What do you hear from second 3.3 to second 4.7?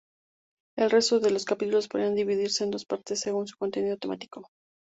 su contenido temático.